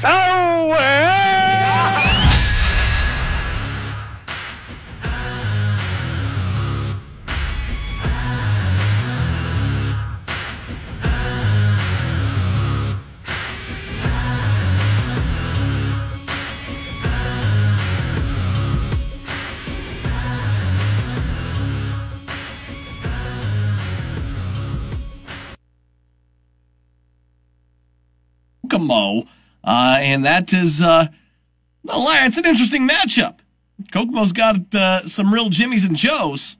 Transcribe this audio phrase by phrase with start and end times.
[0.00, 1.30] so well.
[29.62, 31.06] Uh, and that is, uh,
[31.84, 33.38] no lie, it's an interesting matchup.
[33.92, 36.56] Kokomo's got uh, some real Jimmies and Joes.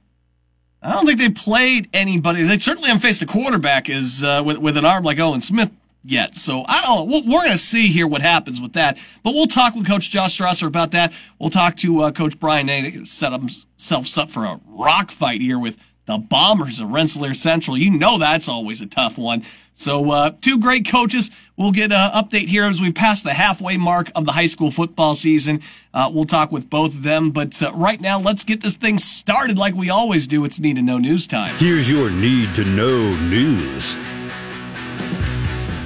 [0.82, 2.42] I don't think they played anybody.
[2.42, 5.70] They certainly haven't faced a quarterback as uh, with with an arm like Owen Smith
[6.02, 6.34] yet.
[6.34, 7.20] So I don't know.
[7.26, 8.98] We're going to see here what happens with that.
[9.22, 11.12] But we'll talk with Coach Josh Strasser about that.
[11.38, 13.04] We'll talk to uh, Coach Brian Nay.
[13.04, 15.78] Set themselves up for a rock fight here with
[16.10, 17.78] the Bombers of Rensselaer Central.
[17.78, 19.44] You know that's always a tough one.
[19.72, 21.30] So, uh, two great coaches.
[21.56, 24.70] We'll get an update here as we pass the halfway mark of the high school
[24.70, 25.62] football season.
[25.94, 27.30] Uh, we'll talk with both of them.
[27.30, 30.44] But uh, right now, let's get this thing started like we always do.
[30.44, 31.56] It's Need to Know News time.
[31.56, 33.96] Here's your Need to Know News.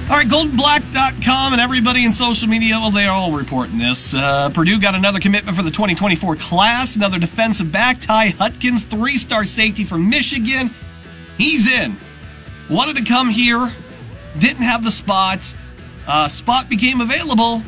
[0.07, 4.13] All right, goldenblack.com and everybody in social media, well, they're all reporting this.
[4.13, 9.17] Uh, Purdue got another commitment for the 2024 class, another defensive back, Ty Hutkins, three
[9.17, 10.69] star safety from Michigan.
[11.39, 11.97] He's in.
[12.69, 13.73] Wanted to come here,
[14.37, 15.55] didn't have the spot.
[16.05, 17.63] Uh, spot became available.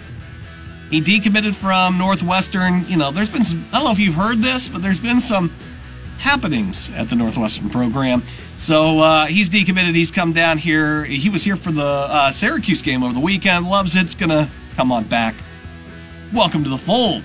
[0.91, 2.87] He decommitted from Northwestern.
[2.87, 5.19] You know, there's been some, I don't know if you've heard this, but there's been
[5.19, 5.49] some
[6.19, 8.21] happenings at the Northwestern program.
[8.57, 9.95] So uh, he's decommitted.
[9.95, 11.05] He's come down here.
[11.05, 13.69] He was here for the uh, Syracuse game over the weekend.
[13.69, 14.05] Loves it.
[14.05, 15.35] It's going to come on back.
[16.33, 17.23] Welcome to the fold.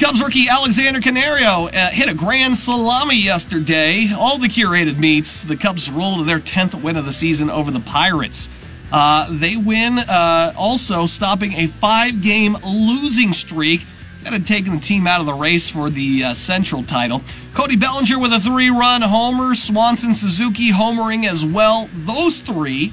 [0.00, 4.12] Cubs rookie Alexander Canario uh, hit a grand salami yesterday.
[4.12, 5.44] All the curated meets.
[5.44, 8.48] The Cubs roll to their 10th win of the season over the Pirates.
[8.90, 13.82] Uh, they win, uh, also stopping a five game losing streak
[14.24, 17.22] that had taken the team out of the race for the uh, Central title.
[17.54, 21.88] Cody Bellinger with a three run homer, Swanson Suzuki homering as well.
[21.92, 22.92] Those three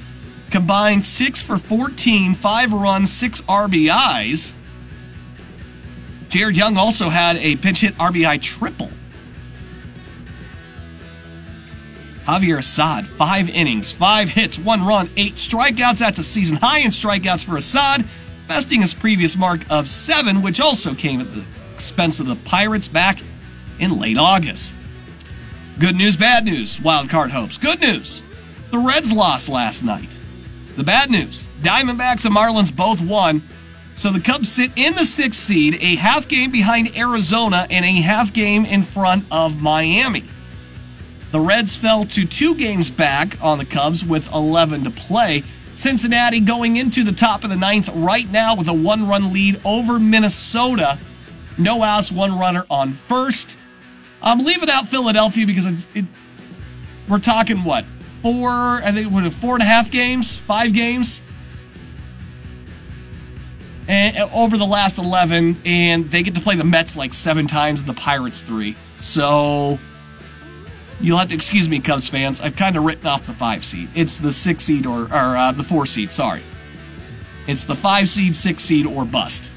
[0.50, 4.54] combined six for 14, five runs, six RBIs.
[6.28, 8.90] Jared Young also had a pinch hit RBI triple.
[12.24, 15.98] Javier Assad, five innings, five hits, one run, eight strikeouts.
[15.98, 18.04] That's a season high in strikeouts for Assad,
[18.50, 22.88] besting his previous mark of seven, which also came at the expense of the Pirates
[22.88, 23.22] back
[23.78, 24.74] in late August.
[25.78, 27.58] Good news, bad news, wildcard hopes.
[27.58, 28.24] Good news,
[28.72, 30.18] the Reds lost last night.
[30.76, 33.42] The bad news, Diamondbacks and Marlins both won.
[33.94, 38.00] So the Cubs sit in the sixth seed, a half game behind Arizona and a
[38.00, 40.24] half game in front of Miami.
[41.30, 45.44] The Reds fell to two games back on the Cubs with 11 to play.
[45.80, 49.60] Cincinnati going into the top of the ninth right now with a one run lead
[49.64, 50.98] over Minnesota.
[51.56, 53.56] No outs, one runner on first.
[54.22, 56.04] Um, I'm leaving out Philadelphia because it, it,
[57.08, 57.86] we're talking what?
[58.20, 61.22] Four, I think we're four and a half games, five games
[63.90, 67.80] and, over the last 11, and they get to play the Mets like seven times
[67.80, 68.76] and the Pirates three.
[68.98, 69.78] So
[71.00, 72.40] you'll have to excuse me, Cubs fans.
[72.40, 73.88] I've kind of written off the five seed.
[73.94, 76.42] It's the six seed or, or uh, the four seed, sorry.
[77.46, 79.50] It's the five seed, six seed, or bust.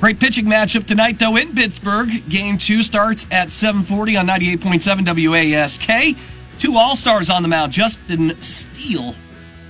[0.00, 2.08] Great pitching matchup tonight, though, in Pittsburgh.
[2.28, 6.16] Game two starts at 740 on 98.7 WASK.
[6.58, 9.14] Two All-Stars on the mound, Justin Steele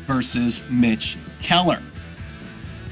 [0.07, 1.83] versus Mitch Keller.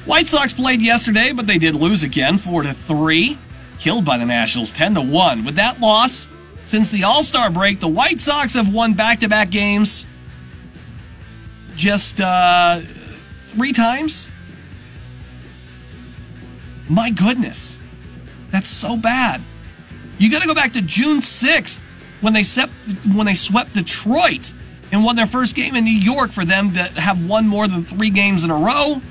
[0.04, 3.38] White Sox played yesterday, but they did lose again, 4 to 3.
[3.78, 5.44] Killed by the Nationals 10 to 1.
[5.44, 6.28] With that loss,
[6.70, 10.06] since the All-Star break, the White Sox have won back-to-back games
[11.74, 12.80] just uh,
[13.46, 14.28] three times.
[16.88, 17.80] My goodness.
[18.52, 19.40] That's so bad.
[20.18, 21.80] You got to go back to June 6th
[22.20, 22.72] when they swept,
[23.12, 24.52] when they swept Detroit
[24.92, 27.82] and won their first game in New York for them to have won more than
[27.82, 29.02] 3 games in a row.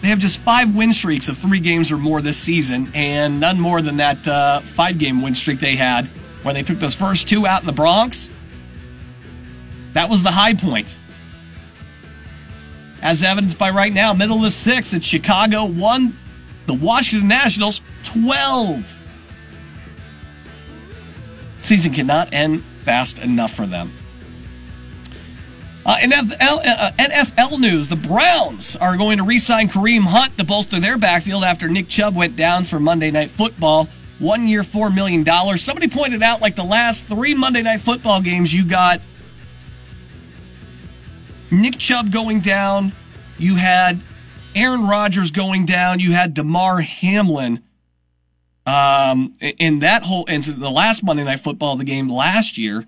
[0.00, 3.60] They have just five win streaks of three games or more this season, and none
[3.60, 6.06] more than that uh, five game win streak they had
[6.42, 8.30] when they took those first two out in the Bronx.
[9.92, 10.98] That was the high point.
[13.02, 16.16] as evidenced by right now, middle of the sixth, it's Chicago 1,
[16.66, 18.96] the Washington Nationals 12.
[21.62, 23.92] Season cannot end fast enough for them.
[25.84, 30.78] Uh, NFL, uh, NFL news: The Browns are going to re-sign Kareem Hunt to bolster
[30.78, 33.88] their backfield after Nick Chubb went down for Monday Night Football.
[34.18, 35.62] One year, four million dollars.
[35.62, 39.00] Somebody pointed out, like the last three Monday Night Football games, you got
[41.50, 42.92] Nick Chubb going down,
[43.38, 44.00] you had
[44.54, 47.62] Aaron Rodgers going down, you had Damar Hamlin.
[48.66, 52.84] Um, in that whole incident, the last Monday Night Football, the game last year,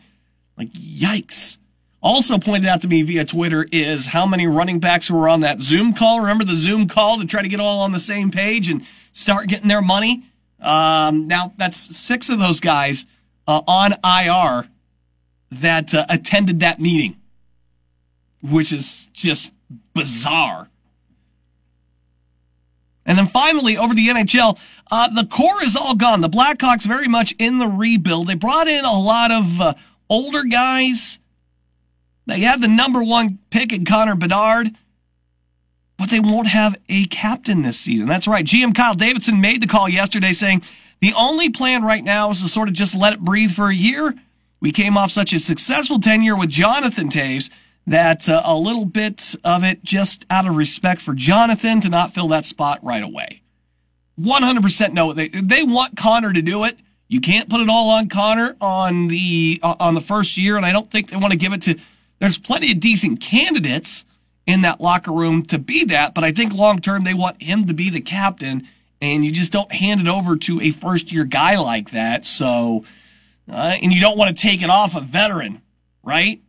[0.58, 1.56] like yikes.
[2.02, 5.60] Also pointed out to me via Twitter is how many running backs were on that
[5.60, 6.20] Zoom call.
[6.20, 9.46] Remember the Zoom call to try to get all on the same page and start
[9.46, 10.24] getting their money?
[10.60, 13.06] Um, now that's six of those guys
[13.46, 14.68] uh, on IR
[15.52, 17.16] that uh, attended that meeting,
[18.42, 19.52] which is just
[19.94, 20.68] bizarre.
[23.06, 24.58] And then finally, over the NHL,
[24.90, 26.20] uh, the core is all gone.
[26.20, 28.26] The Blackhawks very much in the rebuild.
[28.28, 29.74] They brought in a lot of uh,
[30.08, 31.18] older guys
[32.32, 34.70] they have the number one pick in Connor Bedard,
[35.98, 38.08] but they won't have a captain this season.
[38.08, 38.44] That's right.
[38.44, 40.62] GM Kyle Davidson made the call yesterday saying
[41.00, 43.74] the only plan right now is to sort of just let it breathe for a
[43.74, 44.14] year.
[44.60, 47.50] We came off such a successful tenure with Jonathan Toews
[47.86, 52.14] that uh, a little bit of it just out of respect for Jonathan to not
[52.14, 53.42] fill that spot right away.
[54.20, 55.12] 100% no.
[55.12, 56.78] They, they want Connor to do it.
[57.08, 60.64] You can't put it all on Connor on the uh, on the first year, and
[60.64, 61.78] I don't think they want to give it to
[62.22, 64.04] there's plenty of decent candidates
[64.46, 67.66] in that locker room to be that, but I think long term they want him
[67.66, 68.68] to be the captain,
[69.00, 72.24] and you just don't hand it over to a first year guy like that.
[72.24, 72.84] So,
[73.50, 75.62] uh, and you don't want to take it off a veteran,
[76.04, 76.40] right?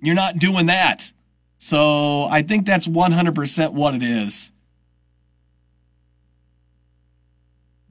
[0.00, 1.10] You're not doing that.
[1.56, 4.52] So I think that's 100% what it is.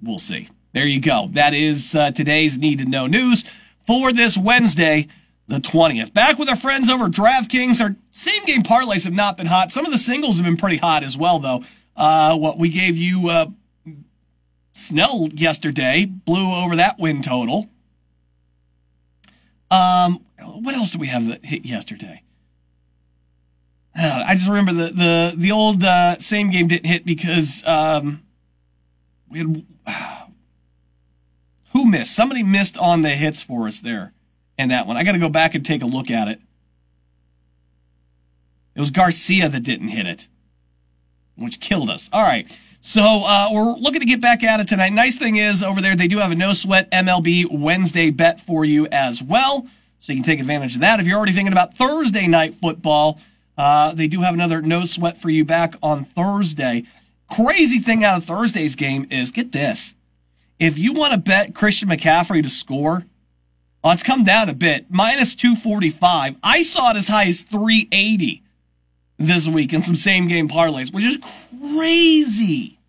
[0.01, 0.47] We'll see.
[0.71, 1.27] There you go.
[1.33, 3.43] That is uh, today's Need to Know news
[3.85, 5.09] for this Wednesday
[5.47, 6.13] the 20th.
[6.13, 7.81] Back with our friends over DraftKings.
[7.81, 9.71] Our same game parlays have not been hot.
[9.71, 11.63] Some of the singles have been pretty hot as well, though.
[11.95, 13.47] Uh, what we gave you, uh,
[14.73, 17.69] Snell yesterday blew over that win total.
[19.71, 22.23] Um, what else did we have that hit yesterday?
[23.97, 28.21] Uh, I just remember the the the old uh, same game didn't hit because um,
[29.27, 29.65] we had
[31.73, 32.15] who missed?
[32.15, 34.13] Somebody missed on the hits for us there
[34.57, 34.97] in that one.
[34.97, 36.39] I got to go back and take a look at it.
[38.75, 40.27] It was Garcia that didn't hit it,
[41.35, 42.09] which killed us.
[42.13, 42.55] All right.
[42.79, 44.93] So uh, we're looking to get back at it tonight.
[44.93, 48.63] Nice thing is over there they do have a no sweat MLB Wednesday bet for
[48.63, 49.67] you as well,
[49.99, 50.99] so you can take advantage of that.
[50.99, 53.19] If you're already thinking about Thursday night football,
[53.57, 56.83] uh, they do have another no sweat for you back on Thursday.
[57.29, 59.95] Crazy thing out of Thursday's game is get this:
[60.59, 63.05] if you want to bet Christian McCaffrey to score,
[63.87, 66.35] well, it's come down a bit, minus 245.
[66.43, 68.43] I saw it as high as 380
[69.17, 71.17] this week in some same game parlays, which is
[71.73, 72.79] crazy.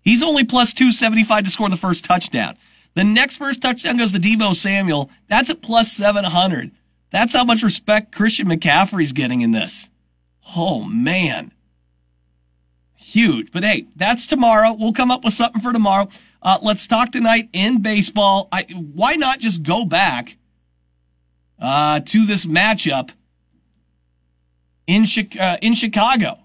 [0.00, 2.56] He's only plus 275 to score the first touchdown.
[2.94, 5.10] The next first touchdown goes to Deebo Samuel.
[5.28, 6.72] That's at plus 700.
[7.10, 9.88] That's how much respect Christian McCaffrey's getting in this.
[10.56, 11.52] Oh, man.
[12.96, 13.52] Huge.
[13.52, 14.74] But hey, that's tomorrow.
[14.76, 16.08] We'll come up with something for tomorrow.
[16.44, 18.48] Uh, let's talk tonight in baseball.
[18.52, 20.36] I, why not just go back
[21.58, 23.12] uh, to this matchup
[24.86, 25.06] in,
[25.40, 26.40] uh, in Chicago?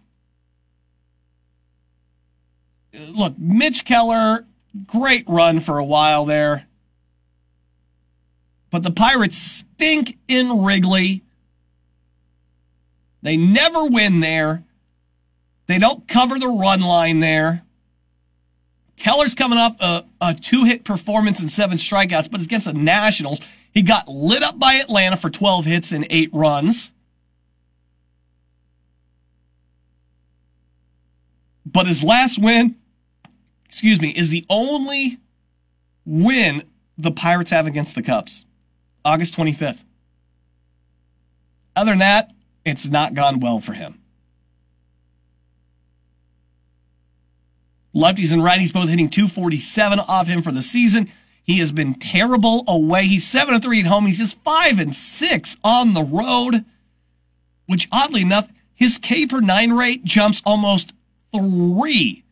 [2.94, 4.48] Look, Mitch Keller,
[4.86, 6.66] great run for a while there.
[8.72, 11.24] But the Pirates stink in Wrigley.
[13.22, 14.64] They never win there.
[15.68, 17.66] They don't cover the run line there.
[19.00, 22.74] Keller's coming off a, a two hit performance and seven strikeouts, but it's against the
[22.74, 23.40] Nationals.
[23.72, 26.92] He got lit up by Atlanta for 12 hits and eight runs.
[31.66, 32.76] But his last win,
[33.66, 35.20] excuse me, is the only
[36.06, 36.64] win
[36.98, 38.46] the Pirates have against the Cubs.
[39.06, 39.84] August 25th.
[41.76, 42.32] Other than that,
[42.66, 43.99] it's not gone well for him.
[47.96, 51.10] Lefties and righties both hitting 247 off him for the season.
[51.44, 53.06] He has been terrible away.
[53.08, 54.06] He's 7 and 3 at home.
[54.06, 56.66] He's just 5 and 6 on the road,
[57.66, 60.94] which oddly enough, his K per 9 rate jumps almost
[61.36, 62.24] 3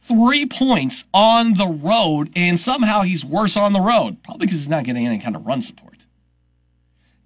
[0.00, 4.68] 3 points on the road and somehow he's worse on the road, probably because he's
[4.68, 6.04] not getting any kind of run support.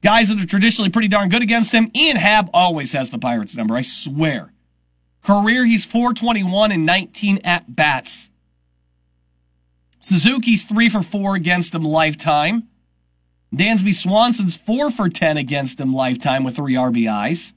[0.01, 1.91] guys that are traditionally pretty darn good against him.
[1.95, 4.53] Ian Happ always has the Pirates number, I swear.
[5.29, 8.31] Career, he's 421 and 19 at bats.
[10.01, 12.67] Suzuki's 3 for 4 against him lifetime.
[13.55, 17.53] Dansby Swanson's 4 for 10 against him lifetime with 3 RBIs.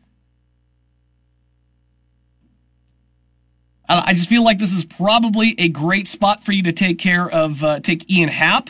[3.87, 7.29] I just feel like this is probably a great spot for you to take care
[7.29, 8.69] of, uh, take Ian Happ.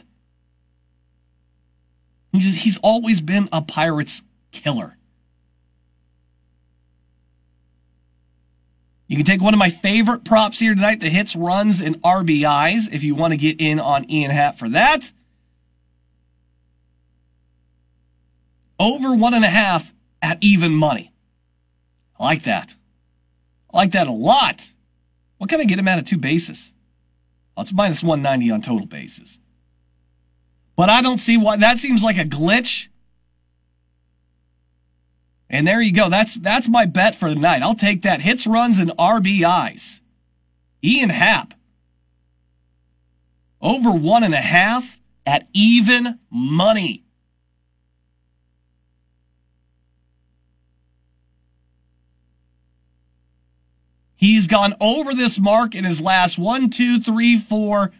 [2.34, 4.96] He's, just, he's always been a Pirates killer.
[9.11, 12.93] You can take one of my favorite props here tonight, the hits, runs, and RBIs,
[12.93, 15.11] if you want to get in on Ian Happ for that.
[18.79, 21.11] Over one and a half at even money.
[22.17, 22.73] I like that.
[23.73, 24.71] I like that a lot.
[25.39, 26.71] What can I get him at at two bases?
[27.57, 29.39] Well, it's minus 190 on total bases.
[30.77, 32.87] But I don't see why that seems like a glitch.
[35.53, 36.10] And there you go.
[36.10, 37.62] That's that's my bet for the night.
[37.62, 38.22] I'll take that.
[38.22, 40.00] Hits, runs, and RBIs.
[40.81, 41.53] Ian Happ.
[43.62, 47.03] Over one and a half at even money.
[54.15, 57.91] He's gone over this mark in his last one, two, three, four,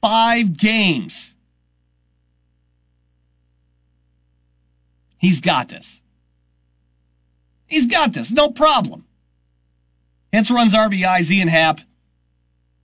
[0.00, 1.34] five games.
[5.18, 6.00] He's got this.
[7.74, 8.30] He's got this.
[8.30, 9.04] No problem.
[10.30, 11.80] Hits, runs, RBIs, Ian Happ.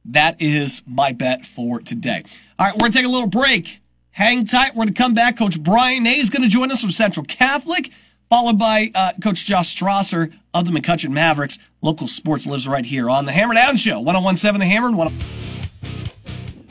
[0.05, 2.25] That is my bet for today.
[2.59, 3.81] All right, we're going to take a little break.
[4.11, 4.75] Hang tight.
[4.75, 5.37] We're going to come back.
[5.37, 7.93] Coach Brian Nay is going to join us from Central Catholic
[8.29, 11.57] followed by uh, Coach Josh Strasser of the McCutcheon Mavericks.
[11.83, 14.89] Local sports lives right here on the Hammer Down Show, 1017 The Hammer.
[14.89, 15.50] And 10-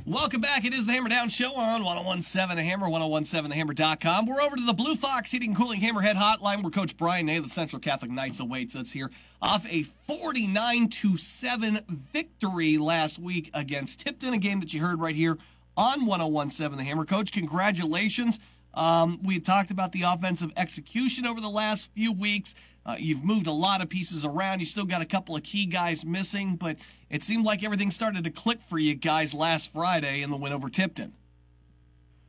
[0.09, 0.65] Welcome back.
[0.65, 4.25] It is the Hammer Down Show on 1017 The Hammer, 1017TheHammer.com.
[4.25, 7.37] We're over to the Blue Fox Heating and Cooling Hammerhead Hotline where Coach Brian Nay,
[7.37, 13.99] the Central Catholic Knights, awaits us here off a 49 7 victory last week against
[13.99, 15.37] Tipton, a game that you heard right here
[15.77, 17.05] on 1017 The Hammer.
[17.05, 18.39] Coach, congratulations.
[18.73, 22.55] Um, we talked about the offensive execution over the last few weeks.
[22.89, 24.59] Uh, you've moved a lot of pieces around.
[24.59, 26.77] You still got a couple of key guys missing, but
[27.09, 30.53] it seemed like everything started to click for you guys last Friday in the win
[30.53, 31.13] over Tipton.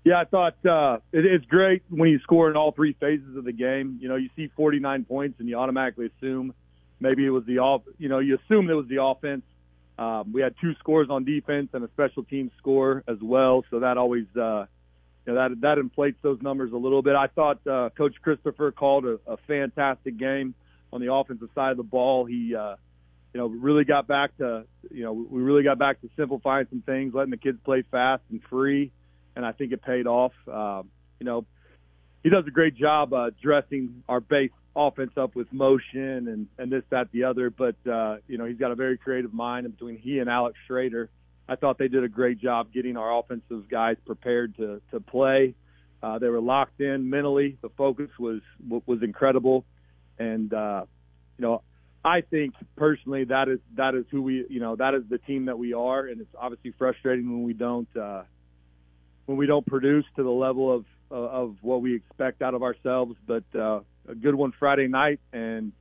[0.05, 3.45] Yeah, I thought uh, it, it's great when you score in all three phases of
[3.45, 3.99] the game.
[4.02, 6.52] You know, you see 49 points and you automatically assume
[7.00, 7.83] maybe it was the off.
[7.99, 9.43] You know, you assume it was the offense.
[9.99, 13.81] Um, we had two scores on defense and a special team score as well, so
[13.81, 14.67] that always uh,
[15.27, 17.15] you know, that that inflates those numbers a little bit.
[17.15, 20.55] I thought uh, Coach Christopher called a, a fantastic game
[20.93, 22.25] on the offensive side of the ball.
[22.25, 22.77] He, uh,
[23.33, 26.83] you know, really got back to, you know, we really got back to simplifying some
[26.83, 28.91] things, letting the kids play fast and free,
[29.37, 30.33] and I think it paid off.
[30.49, 31.45] Um, you know,
[32.23, 36.71] he does a great job uh, dressing our base offense up with motion and and
[36.71, 39.67] this that the other, but uh, you know, he's got a very creative mind.
[39.67, 41.09] And between he and Alex Schrader
[41.50, 45.57] I thought they did a great job getting our offensive guys prepared to to play.
[46.00, 47.59] Uh, they were locked in mentally.
[47.61, 49.64] The focus was was incredible,
[50.16, 50.85] and uh,
[51.37, 51.62] you know,
[52.04, 55.47] I think personally that is that is who we you know that is the team
[55.47, 58.23] that we are, and it's obviously frustrating when we don't uh,
[59.26, 63.16] when we don't produce to the level of of what we expect out of ourselves.
[63.26, 65.73] But uh, a good one Friday night, and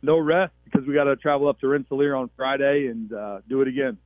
[0.00, 3.60] no rest because we got to travel up to Rensselaer on Friday and uh, do
[3.60, 3.98] it again.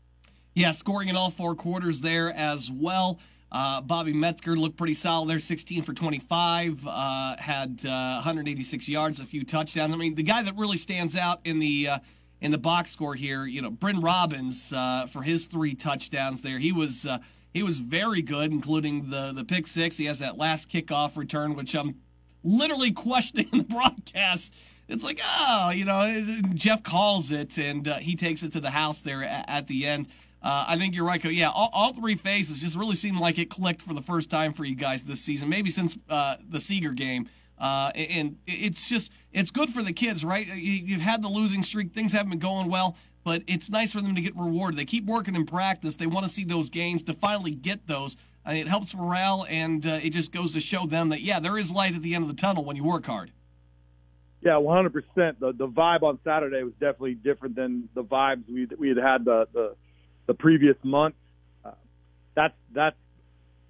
[0.54, 3.18] Yeah, scoring in all four quarters there as well.
[3.50, 9.20] Uh, Bobby Metzger looked pretty solid there, 16 for 25, uh, had uh, 186 yards,
[9.20, 9.92] a few touchdowns.
[9.94, 11.98] I mean, the guy that really stands out in the uh,
[12.40, 16.58] in the box score here, you know, Bryn Robbins uh, for his three touchdowns there.
[16.58, 17.18] He was uh,
[17.52, 19.96] he was very good, including the the pick six.
[19.96, 21.96] He has that last kickoff return, which I'm
[22.42, 24.54] literally questioning the broadcast.
[24.88, 26.22] It's like, oh, you know,
[26.54, 30.08] Jeff calls it, and he takes it to the house there at, at the end.
[30.44, 31.24] Uh, I think you're right.
[31.24, 34.52] Yeah, all, all, three phases just really seemed like it clicked for the first time
[34.52, 37.30] for you guys this season, maybe since uh, the Seeger game.
[37.58, 40.46] Uh, and it's just it's good for the kids, right?
[40.46, 44.14] You've had the losing streak; things haven't been going well, but it's nice for them
[44.14, 44.78] to get rewarded.
[44.78, 45.94] They keep working in practice.
[45.94, 48.18] They want to see those gains to finally get those.
[48.46, 51.56] Uh, it helps morale, and uh, it just goes to show them that yeah, there
[51.56, 53.32] is light at the end of the tunnel when you work hard.
[54.42, 54.92] Yeah, 100%.
[55.38, 59.24] The the vibe on Saturday was definitely different than the vibes we we had had
[59.24, 59.74] the the
[60.26, 61.14] the previous month.
[61.64, 61.72] Uh,
[62.34, 62.96] that's that's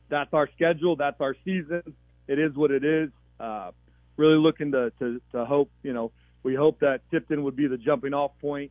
[0.09, 0.97] that's our schedule.
[0.97, 1.83] That's our season.
[2.29, 3.11] It is what it is.
[3.39, 3.73] Uh,
[4.17, 7.79] really looking to, to to hope you know we hope that Tipton would be the
[7.79, 8.71] jumping off point.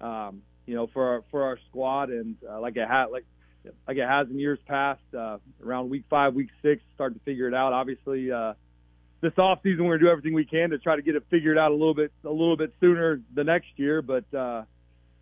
[0.00, 3.24] Um, you know for our for our squad and uh, like it had like
[3.86, 5.02] like it has in years past.
[5.16, 7.72] Uh, around week five, week six, start to figure it out.
[7.72, 8.54] Obviously, uh,
[9.20, 11.58] this off season we're gonna do everything we can to try to get it figured
[11.58, 14.02] out a little bit a little bit sooner the next year.
[14.02, 14.62] But uh,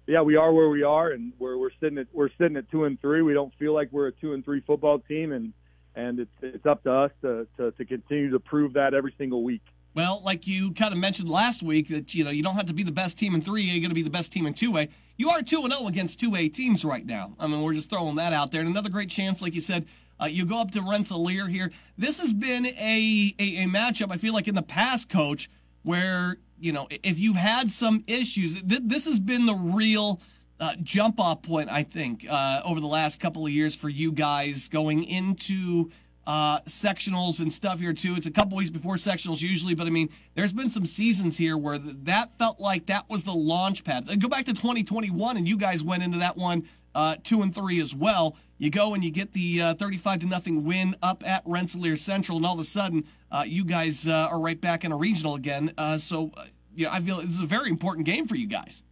[0.09, 2.85] yeah, we are where we are, and we're we're sitting at we're sitting at two
[2.85, 3.21] and three.
[3.21, 5.53] We don't feel like we're a two and three football team, and
[5.95, 9.45] and it's it's up to us to to, to continue to prove that every single
[9.45, 9.61] week.
[9.95, 12.75] Well, like you kind of mentioned last week, that you know you don't have to
[12.75, 14.79] be the best team in three You're going to be the best team in two
[14.79, 14.89] A.
[15.19, 17.35] You are two and zero against two A teams right now.
[17.39, 18.63] I mean, we're just throwing that out there.
[18.63, 19.87] And another great chance, like you said,
[20.19, 21.71] uh, you go up to Rensselaer here.
[21.99, 24.11] This has been a, a a matchup.
[24.11, 25.51] I feel like in the past, Coach,
[25.89, 30.21] where you know if you've had some issues, th- this has been the real.
[30.61, 34.11] Uh, jump off point, I think, uh, over the last couple of years for you
[34.11, 35.93] guys going into
[36.27, 38.17] uh, sectionals and stuff here too.
[38.17, 41.57] It's a couple weeks before sectionals usually, but I mean, there's been some seasons here
[41.57, 44.09] where th- that felt like that was the launch pad.
[44.21, 47.81] Go back to 2021, and you guys went into that one uh, two and three
[47.81, 48.37] as well.
[48.59, 52.37] You go and you get the uh, 35 to nothing win up at Rensselaer Central,
[52.37, 55.37] and all of a sudden, uh, you guys uh, are right back in a regional
[55.37, 55.73] again.
[55.79, 58.83] Uh, so, uh, yeah, I feel this is a very important game for you guys.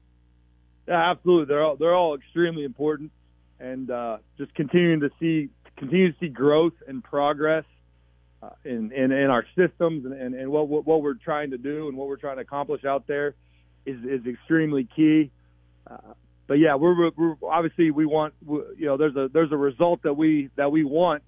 [0.86, 1.46] Yeah, absolutely.
[1.46, 3.10] They're all they're all extremely important,
[3.58, 7.64] and uh, just continuing to see continue to see growth and progress
[8.42, 11.58] uh, in, in in our systems and, and, and what, what what we're trying to
[11.58, 13.34] do and what we're trying to accomplish out there
[13.84, 15.30] is is extremely key.
[15.88, 16.14] Uh,
[16.46, 20.14] but yeah, we're, we're obviously we want you know there's a there's a result that
[20.14, 21.22] we that we want,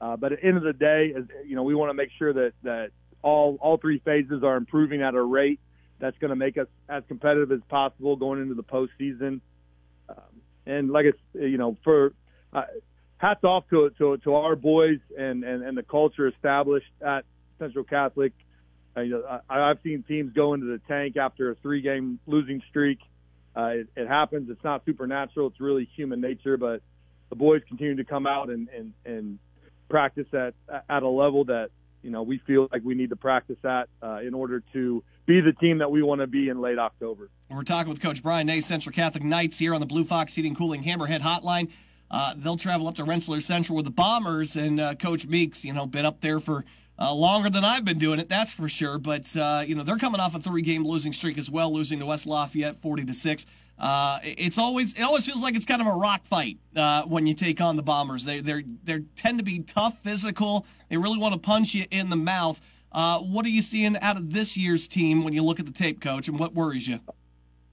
[0.00, 1.14] uh, but at the end of the day,
[1.46, 2.90] you know we want to make sure that that
[3.22, 5.60] all all three phases are improving at a rate
[6.00, 9.40] that's going to make us as competitive as possible going into the postseason.
[10.08, 12.12] Um, and like it's you know for
[12.52, 12.62] uh,
[13.18, 17.24] hats off to to to our boys and and and the culture established at
[17.58, 18.32] Central Catholic.
[18.96, 22.18] Uh, you know, I, I've seen teams go into the tank after a three game
[22.26, 22.98] losing streak.
[23.58, 24.48] Uh, it, it happens.
[24.50, 25.48] It's not supernatural.
[25.48, 26.56] It's really human nature.
[26.56, 26.82] But
[27.28, 29.38] the boys continue to come out and and and
[29.88, 30.54] practice at
[30.88, 31.70] at a level that
[32.02, 35.40] you know we feel like we need to practice at uh, in order to be
[35.40, 37.30] the team that we want to be in late October.
[37.50, 40.54] We're talking with Coach Brian Nay, Central Catholic Knights here on the Blue Fox Heating
[40.54, 41.70] Cooling Hammerhead Hotline.
[42.10, 45.72] Uh, they'll travel up to Rensselaer Central with the Bombers, and uh, Coach Meeks, you
[45.74, 46.64] know, been up there for
[46.98, 48.98] uh, longer than I've been doing it, that's for sure.
[48.98, 52.06] But uh, you know, they're coming off a three-game losing streak as well, losing to
[52.06, 53.46] West Lafayette, forty to six.
[53.78, 57.26] Uh, it's always it always feels like it's kind of a rock fight uh, when
[57.26, 58.24] you take on the Bombers.
[58.24, 60.66] They they they tend to be tough, physical.
[60.88, 62.60] They really want to punch you in the mouth.
[62.90, 65.72] Uh, what are you seeing out of this year's team when you look at the
[65.72, 67.00] tape, Coach, and what worries you?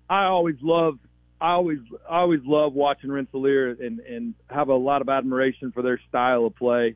[0.09, 0.99] I always love
[1.41, 5.81] I always I always love watching Rensselaer and and have a lot of admiration for
[5.81, 6.95] their style of play.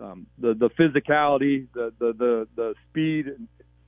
[0.00, 3.26] Um, the the physicality, the, the the the speed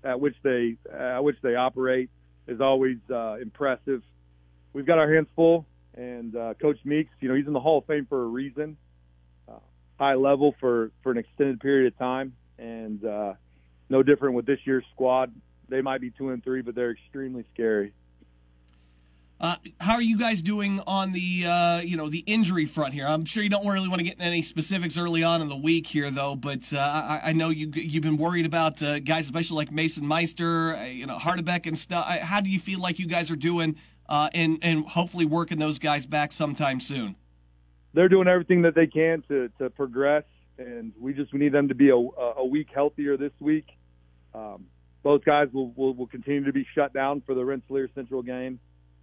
[0.03, 2.11] at which they at which they operate
[2.49, 4.03] is always uh, impressive.
[4.73, 7.79] We've got our hands full, and uh, Coach Meeks, you know, he's in the Hall
[7.79, 8.77] of Fame for a reason.
[9.49, 9.59] Uh,
[9.99, 13.35] high level for for an extended period of time, and uh,
[13.89, 15.33] no different with this year's squad.
[15.69, 17.93] They might be two and three, but they're extremely scary.
[19.41, 23.07] Uh, how are you guys doing on the uh, you know the injury front here?
[23.07, 25.57] I'm sure you don't really want to get into any specifics early on in the
[25.57, 26.37] week here, though.
[26.37, 30.07] But uh, I, I, know you you've been worried about uh, guys, especially like Mason
[30.07, 32.07] Meister, uh, you know Hardebeck and stuff.
[32.07, 33.77] How do you feel like you guys are doing,
[34.11, 37.17] uh, and and hopefully working those guys back sometime soon?
[37.95, 40.25] They're doing everything that they can to to progress,
[40.59, 43.69] and we just we need them to be a, a week healthier this week.
[44.35, 44.67] Um,
[45.03, 48.61] both guys will, will will continue to be shut down for the Rensselaer Central game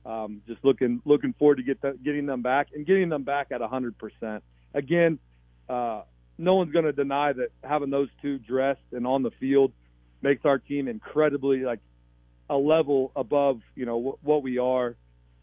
[0.08, 3.48] um, just looking looking forward to get the, getting them back and getting them back
[3.52, 4.42] at 100%.
[4.74, 5.20] Again,
[5.70, 6.04] uh,
[6.38, 9.74] no one's going to deny that having those two dressed and on the field
[10.22, 11.80] makes our team incredibly like
[12.50, 14.96] a level above you know w- what we are.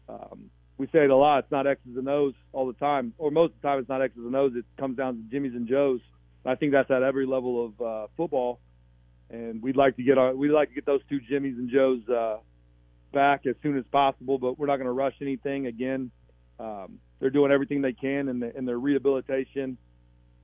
[0.09, 1.39] Um, we say it a lot.
[1.39, 4.01] It's not X's and O's all the time, or most of the time it's not
[4.01, 4.53] X's and O's.
[4.55, 6.01] It comes down to Jimmys and Joes.
[6.43, 8.59] I think that's at every level of uh, football,
[9.29, 12.01] and we'd like to get our we'd like to get those two Jimmys and Joes
[12.09, 12.37] uh,
[13.15, 15.65] back as soon as possible, but we're not going to rush anything.
[15.65, 16.11] Again,
[16.59, 19.77] um, they're doing everything they can in, the, in their rehabilitation,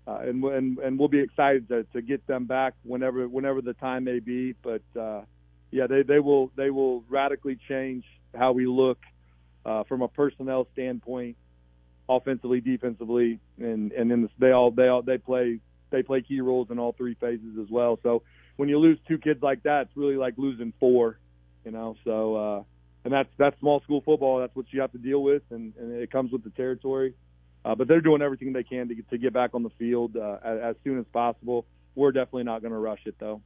[0.08, 3.74] uh, and, and and we'll be excited to, to get them back whenever whenever the
[3.74, 4.56] time may be.
[4.64, 5.22] But uh,
[5.70, 8.04] yeah, they, they will they will radically change
[8.34, 8.98] how we look
[9.66, 11.36] uh, from a personnel standpoint,
[12.10, 15.60] offensively, defensively, and and then they all they all they play
[15.92, 18.00] they play key roles in all three phases as well.
[18.02, 18.24] So
[18.56, 21.20] when you lose two kids like that, it's really like losing four
[21.65, 21.95] you know.
[22.04, 22.63] So, uh,
[23.04, 24.39] and that's that's small school football.
[24.39, 27.13] That's what you have to deal with, and, and it comes with the territory.
[27.63, 30.17] Uh, but they're doing everything they can to get, to get back on the field
[30.17, 31.65] uh, as, as soon as possible.
[31.93, 33.41] We're definitely not going to rush it, though.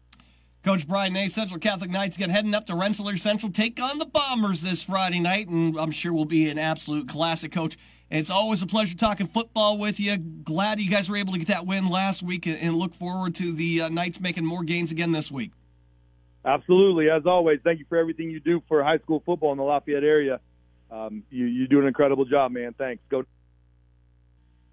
[0.63, 4.05] Coach Brian Nay, Central Catholic Knights get heading up to Rensselaer Central, take on the
[4.05, 7.51] Bombers this Friday night, and I'm sure will be an absolute classic.
[7.51, 7.77] Coach,
[8.09, 10.17] it's always a pleasure talking football with you.
[10.17, 13.51] Glad you guys were able to get that win last week, and look forward to
[13.51, 15.51] the uh, Knights making more gains again this week.
[16.45, 17.59] Absolutely, as always.
[17.63, 20.39] Thank you for everything you do for high school football in the Lafayette area.
[20.91, 22.73] Um, you you do an incredible job, man.
[22.77, 23.01] Thanks.
[23.09, 23.25] Go.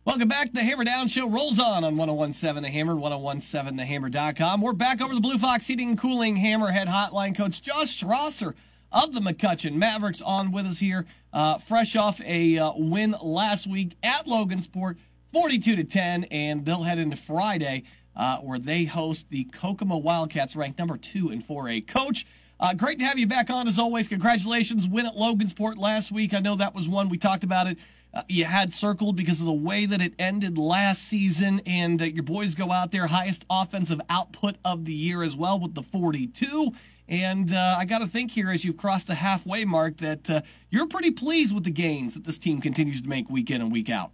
[0.04, 0.52] Welcome back.
[0.52, 4.60] The Hammer Down Show rolls on on 1017 The Hammer, 1017thehammer.com.
[4.60, 7.36] We're back over the Blue Fox Heating and Cooling Hammerhead Hotline.
[7.36, 8.54] Coach Josh Strasser
[8.90, 13.66] of the McCutcheon Mavericks on with us here, uh, fresh off a uh, win last
[13.66, 14.96] week at Logansport,
[15.32, 17.84] 42 to 10, and they'll head into Friday
[18.16, 21.86] uh, where they host the Kokomo Wildcats, ranked number two in 4A.
[21.86, 22.26] Coach,
[22.60, 24.08] uh, great to have you back on as always.
[24.08, 26.34] Congratulations, win at Logansport last week.
[26.34, 27.78] I know that was one we talked about it
[28.14, 31.62] uh, you had circled because of the way that it ended last season.
[31.66, 35.58] And uh, your boys go out there, highest offensive output of the year as well
[35.58, 36.72] with the 42.
[37.08, 40.42] And uh, I got to think here as you've crossed the halfway mark that uh,
[40.70, 43.72] you're pretty pleased with the gains that this team continues to make week in and
[43.72, 44.12] week out.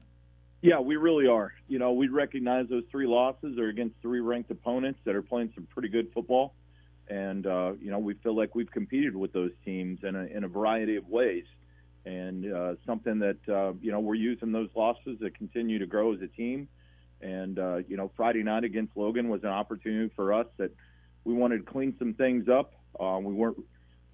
[0.60, 1.52] Yeah, we really are.
[1.68, 5.52] You know, we recognize those three losses are against three ranked opponents that are playing
[5.54, 6.54] some pretty good football.
[7.08, 10.44] And, uh, you know, we feel like we've competed with those teams in a, in
[10.44, 11.44] a variety of ways
[12.08, 16.14] and uh, something that uh, you know we're using those losses to continue to grow
[16.14, 16.68] as a team.
[17.20, 20.70] And uh, you know, Friday night against Logan was an opportunity for us that
[21.24, 22.74] we wanted to clean some things up.
[22.98, 23.58] Uh, we weren't,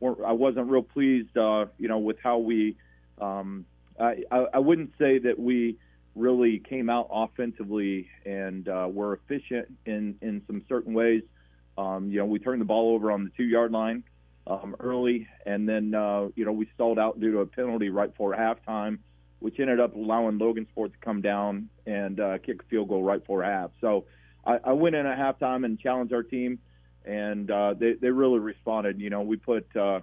[0.00, 2.76] weren't, I wasn't real pleased, uh, you know, with how we.
[3.20, 3.64] Um,
[4.00, 5.76] I, I, I wouldn't say that we
[6.14, 11.22] really came out offensively and uh, were efficient in in some certain ways.
[11.77, 14.05] Um, you know, we turned the ball over on the two yard line
[14.46, 18.11] um, early, and then uh, you know we stalled out due to a penalty right
[18.11, 18.98] before halftime,
[19.40, 23.20] which ended up allowing Logansport to come down and uh, kick a field goal right
[23.20, 23.70] before half.
[23.81, 24.05] So
[24.46, 26.59] I, I went in at halftime and challenged our team,
[27.05, 29.00] and uh, they they really responded.
[29.00, 30.00] You know, we put uh,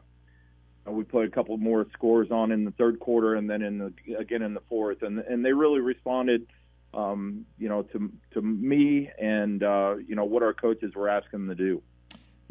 [0.85, 4.15] we put a couple more scores on in the third quarter, and then in the
[4.15, 6.47] again in the fourth, and and they really responded.
[6.93, 11.47] Um, you know, to to me and uh, you know what our coaches were asking
[11.47, 11.81] them to do.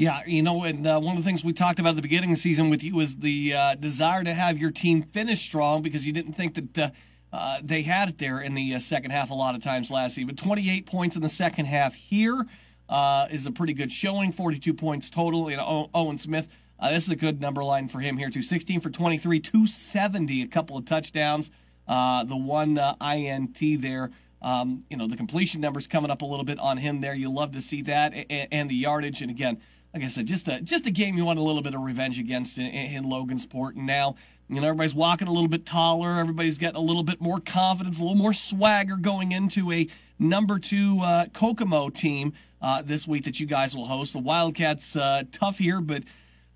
[0.00, 2.30] Yeah, you know, and uh, one of the things we talked about at the beginning
[2.30, 5.82] of the season with you was the uh, desire to have your team finish strong
[5.82, 9.10] because you didn't think that uh, uh they had it there in the uh, second
[9.10, 10.28] half a lot of times last season.
[10.28, 12.46] But 28 points in the second half here
[12.88, 14.32] uh, is a pretty good showing.
[14.32, 15.50] 42 points total.
[15.50, 16.48] You know, Owen Smith.
[16.88, 18.42] This is a good number line for him here too.
[18.42, 21.50] 16 for 23, 270, a couple of touchdowns.
[21.86, 24.10] the one INT there.
[24.42, 27.14] Um, you know, the completion numbers coming up a little bit on him there.
[27.14, 29.20] You love to see that, and, and the yardage.
[29.20, 29.60] And again,
[29.92, 32.18] like I said, just a just a game you want a little bit of revenge
[32.18, 33.76] against in, in Logansport.
[33.76, 34.14] And now,
[34.48, 36.18] you know, everybody's walking a little bit taller.
[36.18, 39.88] Everybody's getting a little bit more confidence, a little more swagger going into a
[40.18, 44.12] number two uh, Kokomo team uh, this week that you guys will host.
[44.12, 46.04] The Wildcats uh, tough here, but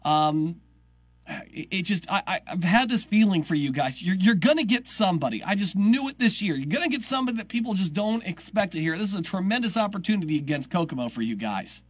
[0.04, 0.60] um,
[1.26, 4.02] it, just I, have had this feeling for you guys.
[4.02, 5.42] You're you're gonna get somebody.
[5.42, 6.54] I just knew it this year.
[6.54, 8.98] You're gonna get somebody that people just don't expect to hear.
[8.98, 11.82] This is a tremendous opportunity against Kokomo for you guys.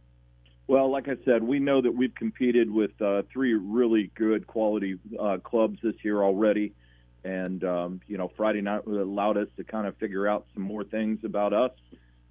[0.67, 4.97] Well, like I said, we know that we've competed with uh, three really good quality
[5.19, 6.73] uh, clubs this year already.
[7.23, 10.83] And, um, you know, Friday night allowed us to kind of figure out some more
[10.83, 11.71] things about us,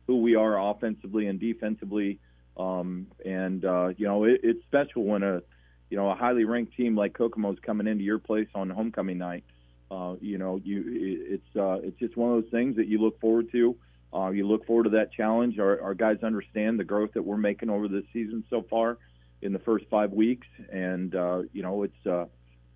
[0.06, 2.18] who we are offensively and defensively.
[2.56, 5.42] Um, and, uh, you know, it, it's special when a,
[5.90, 9.18] you know, a highly ranked team like Kokomo is coming into your place on homecoming
[9.18, 9.44] night.
[9.90, 13.20] Uh, you know, you, it's, uh, it's just one of those things that you look
[13.20, 13.76] forward to.
[14.12, 15.58] Uh, you look forward to that challenge.
[15.58, 18.98] Our, our guys understand the growth that we're making over this season so far
[19.42, 22.26] in the first five weeks, and uh, you know it's uh,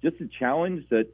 [0.03, 1.09] just a challenge that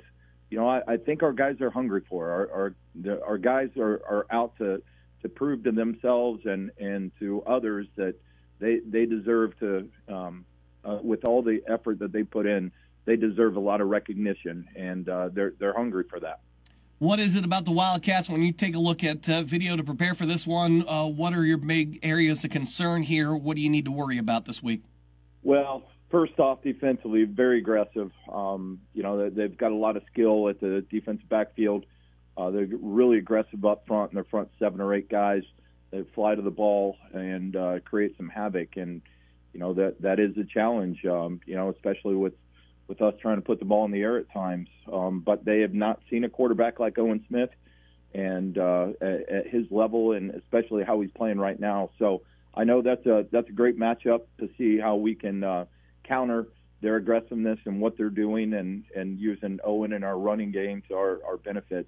[0.51, 2.31] you know I, I think our guys are hungry for.
[2.31, 4.83] Our our, the, our guys are, are out to
[5.23, 8.15] to prove to themselves and and to others that
[8.59, 10.45] they they deserve to um,
[10.85, 12.71] uh, with all the effort that they put in,
[13.05, 16.41] they deserve a lot of recognition, and uh, they're they're hungry for that.
[16.99, 19.83] What is it about the Wildcats when you take a look at uh, video to
[19.83, 20.89] prepare for this one?
[20.89, 23.35] Uh, what are your big areas of concern here?
[23.35, 24.83] What do you need to worry about this week?
[25.43, 28.11] Well, first off, defensively, very aggressive.
[28.33, 31.85] Um, you know, they've got a lot of skill at the defensive backfield.
[32.37, 35.43] Uh, they're really aggressive up front, and their front seven or eight guys
[35.91, 38.77] that fly to the ball and uh, create some havoc.
[38.77, 39.03] And
[39.55, 41.07] you know that that is a challenge.
[41.07, 42.35] Um, you know, especially with
[42.89, 44.69] with us trying to put the ball in the air at times.
[44.93, 47.51] Um, but they have not seen a quarterback like Owen Smith,
[48.13, 51.91] and uh, at, at his level, and especially how he's playing right now.
[51.99, 52.23] So
[52.55, 55.65] I know that's a that's a great matchup to see how we can uh,
[56.03, 56.49] counter
[56.83, 60.95] their aggressiveness and what they're doing, and and using Owen in our running game to
[60.95, 61.87] our our benefit.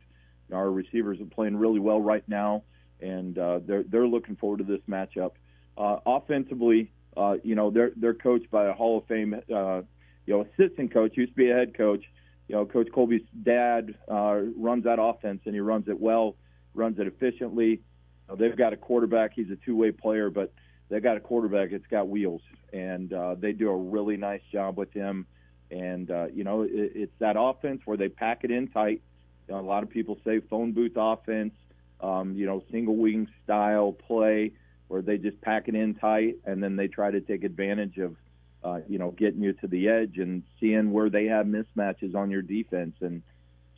[0.52, 2.62] Our receivers are playing really well right now,
[3.00, 5.32] and uh, they're they're looking forward to this matchup.
[5.76, 9.82] Uh, offensively, Uh, you know, they're they're coached by a Hall of Fame, uh,
[10.26, 12.04] you know, assistant coach, used to be a head coach.
[12.48, 16.36] You know, Coach Colby's dad uh, runs that offense, and he runs it well,
[16.74, 17.70] runs it efficiently.
[17.70, 17.80] You
[18.28, 20.52] know, they've got a quarterback; he's a two-way player, but
[20.88, 24.76] they've got a quarterback that's got wheels, and uh, they do a really nice job
[24.76, 25.26] with him.
[25.70, 29.00] And uh, you know, it, it's that offense where they pack it in tight.
[29.48, 31.54] You know, a lot of people say phone booth offense,
[32.00, 34.52] um, you know, single wing style play
[34.88, 38.16] where they just pack it in tight and then they try to take advantage of,
[38.62, 42.30] uh, you know, getting you to the edge and seeing where they have mismatches on
[42.30, 42.94] your defense.
[43.00, 43.22] And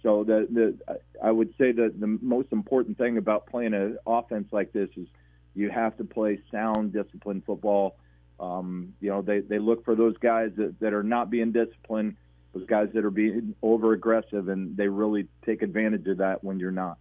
[0.03, 4.49] so the the I would say that the most important thing about playing an offense
[4.53, 5.07] like this is
[5.55, 7.97] you have to play sound, disciplined football.
[8.39, 12.17] Um, you know, they they look for those guys that, that are not being disciplined,
[12.55, 16.61] those guys that are being over aggressive, and they really take advantage of that when
[16.61, 16.99] you're not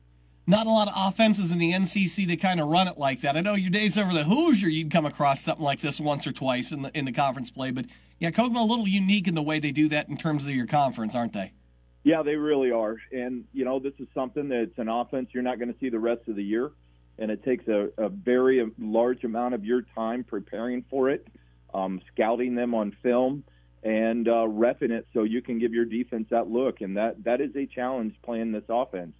[0.48, 3.36] not a lot of offenses in the NCC that kind of run it like that.
[3.36, 6.32] I know your days over the Hoosier, you'd come across something like this once or
[6.32, 7.86] twice in the in the conference play, but
[8.20, 10.66] yeah, Kokomo a little unique in the way they do that in terms of your
[10.66, 11.52] conference, aren't they?
[12.04, 12.96] Yeah, they really are.
[13.12, 16.00] And you know, this is something that's an offense you're not going to see the
[16.00, 16.72] rest of the year,
[17.20, 21.28] and it takes a, a very large amount of your time preparing for it,
[21.74, 23.44] um, scouting them on film,
[23.84, 26.80] and uh, refing it so you can give your defense that look.
[26.80, 29.14] And that that is a challenge playing this offense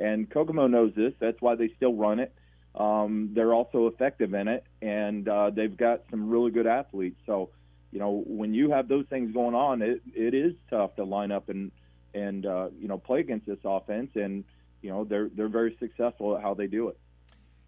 [0.00, 1.12] and Kokomo knows this.
[1.20, 2.34] That's why they still run it.
[2.74, 7.20] Um, they're also effective in it, and uh, they've got some really good athletes.
[7.26, 7.50] So,
[7.92, 11.30] you know, when you have those things going on, it it is tough to line
[11.30, 11.70] up and
[12.14, 14.10] and uh, you know play against this offense.
[14.14, 14.44] And
[14.82, 16.98] you know, they're they're very successful at how they do it.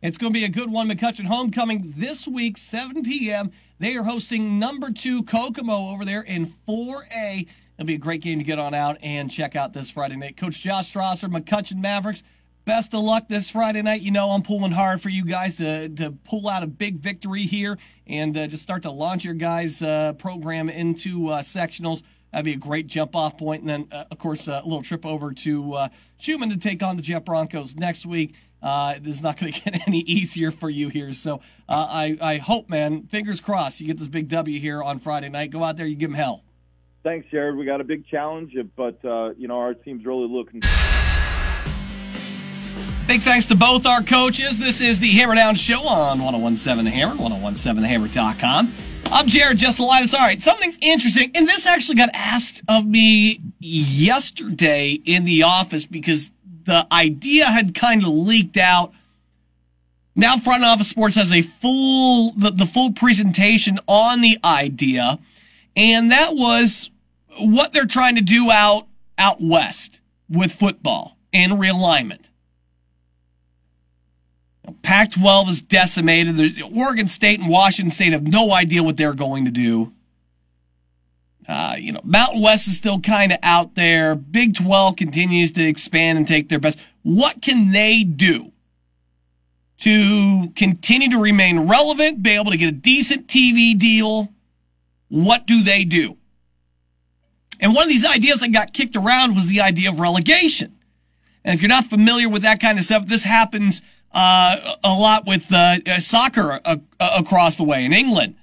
[0.01, 0.88] It's going to be a good one.
[0.88, 3.53] McCutcheon homecoming this week, 7 p.m.
[3.79, 7.47] They are hosting number two Kokomo over there in 4A.
[7.83, 10.37] It'll be a great game to get on out and check out this Friday night.
[10.37, 12.23] Coach Josh Strasser, McCutcheon Mavericks.
[12.64, 14.03] Best of luck this Friday night.
[14.03, 17.42] You know I'm pulling hard for you guys to, to pull out a big victory
[17.42, 22.05] here and uh, just start to launch your guys' uh, program into uh, sectionals.
[22.31, 23.62] That'd be a great jump off point.
[23.62, 26.95] And then, uh, of course, a little trip over to uh, Scheumann to take on
[26.95, 28.37] the Jeff Bronchos next week.
[28.62, 31.12] Uh, it is not going to get any easier for you here.
[31.12, 35.01] So uh, I, I hope, man, fingers crossed, you get this big W here on
[35.01, 35.51] Friday night.
[35.51, 36.45] Go out there, you give them hell.
[37.03, 37.57] Thanks, Jared.
[37.57, 40.61] We got a big challenge, but uh, you know our team's really looking.
[43.09, 44.59] Big thanks to both our coaches.
[44.59, 48.73] This is the Hammer Down Show on 1017 The Hammer, 1017thehammer.com.
[49.07, 50.15] I'm Jared Jesselaitis.
[50.15, 55.85] All right, something interesting, and this actually got asked of me yesterday in the office
[55.85, 56.31] because
[56.65, 58.93] the idea had kind of leaked out.
[60.15, 65.19] Now, Front Office Sports has a full the, the full presentation on the idea,
[65.76, 66.90] and that was
[67.38, 68.87] what they're trying to do out
[69.18, 72.28] out west with football and realignment.
[74.82, 76.62] Pac 12 is decimated.
[76.74, 79.92] Oregon State and Washington State have no idea what they're going to do.
[81.48, 84.14] Uh, you know, Mountain West is still kind of out there.
[84.14, 86.78] Big 12 continues to expand and take their best.
[87.02, 88.52] What can they do
[89.80, 94.32] to continue to remain relevant, be able to get a decent TV deal?
[95.12, 96.16] What do they do?
[97.61, 100.79] And one of these ideas that got kicked around was the idea of relegation.
[101.44, 105.27] And if you're not familiar with that kind of stuff, this happens uh, a lot
[105.27, 108.37] with uh, uh soccer uh, uh, across the way in England.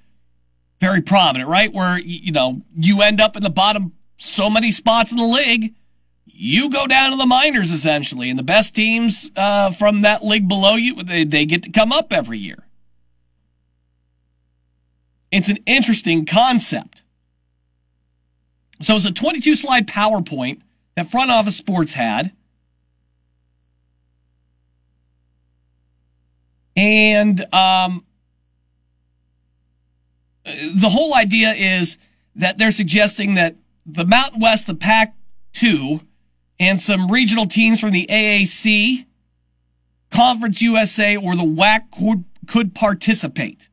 [0.79, 1.73] Very prominent, right?
[1.73, 5.73] Where, you know, you end up in the bottom so many spots in the league,
[6.27, 8.29] you go down to the minors essentially.
[8.29, 11.91] And the best teams uh, from that league below you, they, they get to come
[11.91, 12.68] up every year.
[15.31, 17.03] It's an interesting concept.
[18.81, 20.61] So it's a 22 slide PowerPoint
[20.95, 22.31] that Front Office Sports had.
[26.75, 28.05] And um,
[30.45, 31.97] the whole idea is
[32.35, 35.15] that they're suggesting that the Mountain West, the Pac
[35.53, 36.01] 2,
[36.59, 39.05] and some regional teams from the AAC,
[40.11, 43.68] Conference USA, or the WAC could, could participate.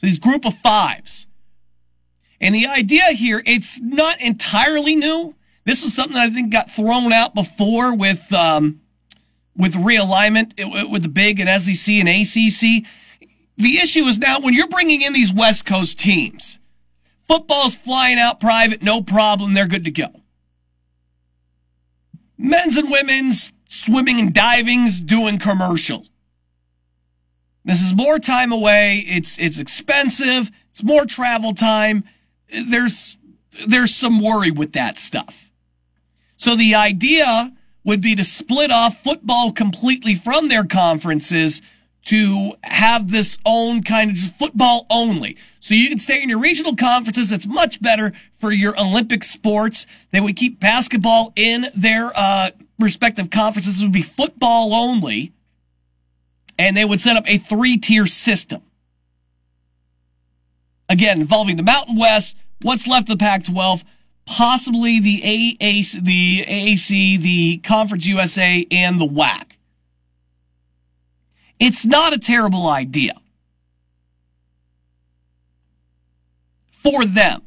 [0.00, 1.26] So these group of fives.
[2.40, 5.34] And the idea here, it's not entirely new.
[5.66, 8.80] This is something that I think got thrown out before with um,
[9.54, 12.88] with realignment with the big and SEC and ACC.
[13.58, 16.58] The issue is now when you're bringing in these West Coast teams,
[17.28, 20.22] football's flying out private, no problem, they're good to go.
[22.38, 26.06] Men's and women's swimming and diving's doing commercial.
[27.64, 29.04] This is more time away.
[29.06, 30.50] It's it's expensive.
[30.70, 32.04] It's more travel time.
[32.48, 33.18] There's
[33.66, 35.50] there's some worry with that stuff.
[36.36, 37.52] So the idea
[37.84, 41.60] would be to split off football completely from their conferences
[42.02, 45.36] to have this own kind of football only.
[45.60, 47.30] So you can stay in your regional conferences.
[47.30, 49.86] It's much better for your Olympic sports.
[50.10, 53.80] They would keep basketball in their uh, respective conferences.
[53.80, 55.32] It would be football only.
[56.60, 58.60] And they would set up a three tier system.
[60.90, 63.82] Again, involving the Mountain West, what's left of the Pac 12,
[64.26, 69.52] possibly the AAC, the AAC, the Conference USA, and the WAC.
[71.58, 73.14] It's not a terrible idea
[76.72, 77.40] for them.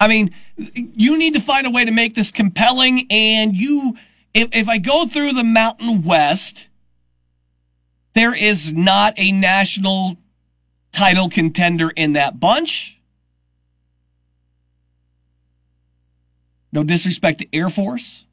[0.00, 3.06] I mean, you need to find a way to make this compelling.
[3.10, 3.96] And you,
[4.34, 6.68] if, if I go through the Mountain West,
[8.14, 10.16] there is not a national
[10.92, 13.00] title contender in that bunch.
[16.72, 18.24] No disrespect to Air Force.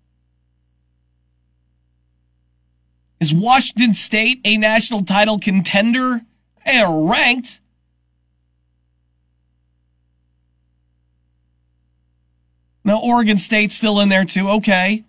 [3.20, 6.22] Is Washington State a national title contender?
[6.66, 7.60] They are ranked.
[12.84, 14.50] Now, Oregon State's still in there too.
[14.50, 15.06] Okay.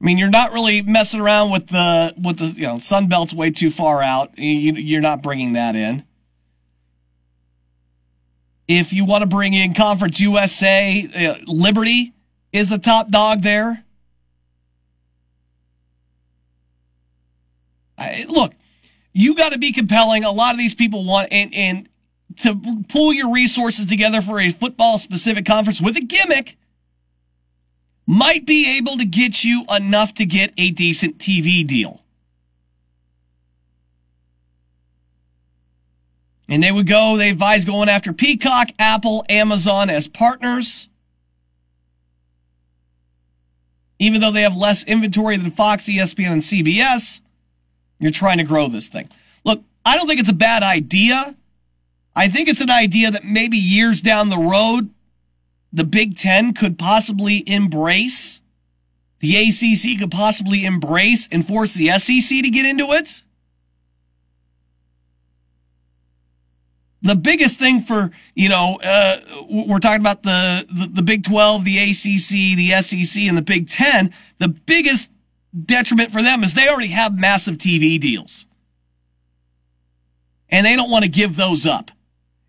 [0.00, 3.34] I mean, you're not really messing around with the with the you know Sun Belt's
[3.34, 4.38] way too far out.
[4.38, 6.04] You, you're not bringing that in.
[8.68, 12.12] If you want to bring in Conference USA, uh, Liberty
[12.52, 13.84] is the top dog there.
[17.96, 18.52] I, look,
[19.12, 20.22] you got to be compelling.
[20.22, 21.88] A lot of these people want and and
[22.40, 26.57] to pull your resources together for a football specific conference with a gimmick
[28.08, 32.02] might be able to get you enough to get a decent TV deal.
[36.48, 40.88] And they would go, they advise going after Peacock, Apple, Amazon as partners.
[43.98, 47.20] Even though they have less inventory than Fox, ESPN, and CBS,
[47.98, 49.06] you're trying to grow this thing.
[49.44, 51.36] Look, I don't think it's a bad idea.
[52.16, 54.88] I think it's an idea that maybe years down the road,
[55.72, 58.40] the Big Ten could possibly embrace.
[59.20, 63.22] The ACC could possibly embrace and force the SEC to get into it.
[67.02, 69.16] the biggest thing for you know uh,
[69.48, 73.68] we're talking about the, the, the Big Twelve, the ACC, the SEC, and the Big
[73.68, 74.12] Ten.
[74.38, 75.10] The biggest
[75.64, 78.46] detriment for them is they already have massive TV deals,
[80.48, 81.90] and they don't want to give those up.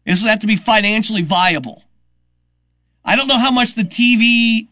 [0.06, 1.84] This will have to be financially viable.
[3.04, 4.68] I don't know how much the TV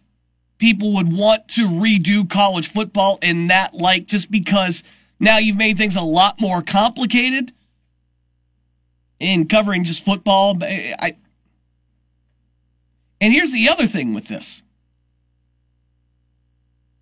[0.58, 4.84] people would want to redo college football in that light, just because
[5.20, 7.54] now you've made things a lot more complicated
[9.20, 10.58] in covering just football.
[10.64, 11.18] Eh, I,
[13.20, 14.62] and here's the other thing with this.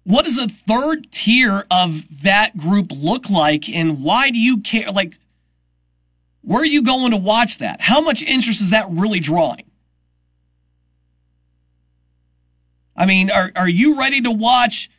[0.03, 4.91] What does a third tier of that group look like and why do you care?
[4.91, 5.17] Like,
[6.41, 7.81] where are you going to watch that?
[7.81, 9.63] How much interest is that really drawing?
[12.95, 14.89] I mean, are, are you ready to watch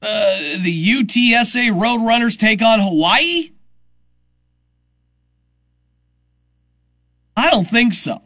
[0.00, 3.50] uh, the UTSA Roadrunners take on Hawaii?
[7.36, 8.22] I don't think so.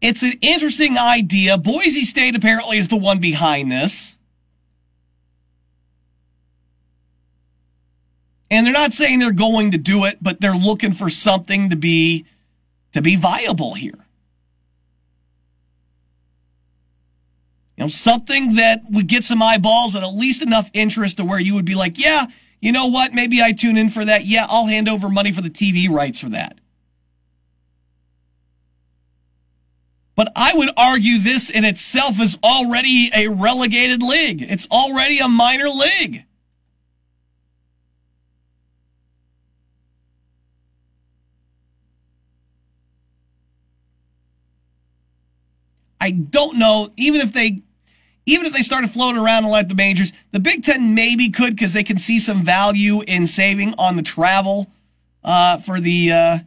[0.00, 1.58] It's an interesting idea.
[1.58, 4.16] Boise State apparently is the one behind this.
[8.50, 11.76] And they're not saying they're going to do it, but they're looking for something to
[11.76, 12.26] be
[12.92, 14.05] to be viable here.
[17.76, 21.38] You know, something that would get some eyeballs and at least enough interest to where
[21.38, 22.26] you would be like, yeah,
[22.60, 23.12] you know what?
[23.12, 24.24] Maybe I tune in for that.
[24.24, 26.58] Yeah, I'll hand over money for the TV rights for that.
[30.14, 34.40] But I would argue this in itself is already a relegated league.
[34.40, 36.24] It's already a minor league.
[46.00, 47.62] I don't know, even if they
[48.26, 51.54] even if they started floating around and like the majors, the Big Ten maybe could
[51.54, 54.70] because they can see some value in saving on the travel
[55.22, 56.38] uh, for the uh,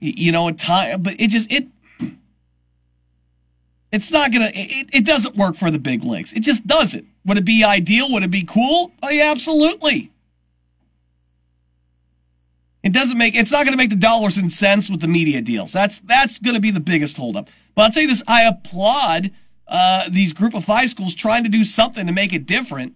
[0.00, 1.02] you know time.
[1.02, 1.68] But it just it
[3.92, 4.50] it's not gonna.
[4.54, 6.32] It, it doesn't work for the big leagues.
[6.32, 7.06] It just doesn't.
[7.26, 8.10] Would it be ideal?
[8.10, 8.92] Would it be cool?
[9.02, 10.10] Oh yeah, absolutely.
[12.82, 13.36] It doesn't make.
[13.36, 15.72] It's not to make the dollars and cents with the media deals.
[15.72, 17.50] That's that's to be the biggest holdup.
[17.74, 19.30] But I'll tell you this: I applaud
[19.66, 22.94] uh, these group of five schools trying to do something to make it different.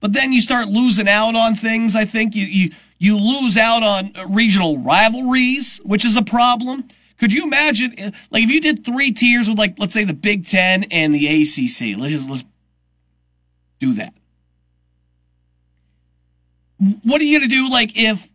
[0.00, 1.94] But then you start losing out on things.
[1.94, 6.84] I think you you You lose out on regional rivalries, which is a problem.
[7.18, 7.90] Could you imagine,
[8.30, 11.26] like, if you did three tiers with, like, let's say the Big Ten and the
[11.26, 11.98] ACC?
[11.98, 12.44] Let's just let's
[13.80, 14.14] do that.
[17.02, 18.28] What are you to do, like, if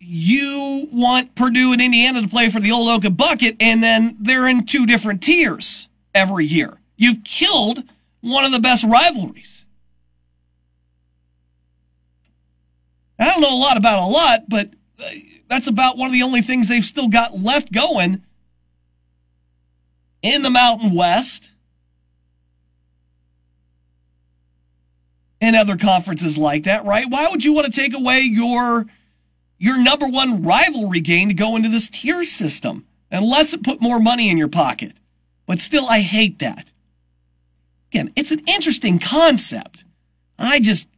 [0.00, 4.48] you want Purdue and Indiana to play for the Old Oaken Bucket, and then they're
[4.48, 6.78] in two different tiers every year?
[6.96, 7.84] You've killed
[8.20, 9.64] one of the best rivalries.
[13.18, 15.10] I don't know a lot about a lot, but uh,
[15.48, 18.22] that's about one of the only things they've still got left going
[20.22, 21.52] in the Mountain West
[25.40, 27.06] and other conferences like that, right?
[27.08, 28.86] Why would you want to take away your
[29.60, 34.00] your number one rivalry game to go into this tier system unless it put more
[34.00, 34.96] money in your pocket?
[35.46, 36.72] But still, I hate that.
[37.92, 39.84] Again, it's an interesting concept.
[40.38, 40.88] I just